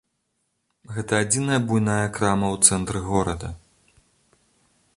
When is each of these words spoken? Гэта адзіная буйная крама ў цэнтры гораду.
Гэта 0.93 1.13
адзіная 1.25 1.59
буйная 1.71 2.07
крама 2.19 2.47
ў 2.55 2.71
цэнтры 2.71 2.99
гораду. 3.11 3.51